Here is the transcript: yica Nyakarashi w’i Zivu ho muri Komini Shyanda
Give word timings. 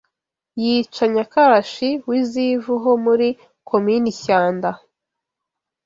yica 0.63 1.03
Nyakarashi 1.13 1.89
w’i 2.07 2.21
Zivu 2.29 2.73
ho 2.83 2.91
muri 3.05 3.27
Komini 3.69 4.11
Shyanda 4.19 4.71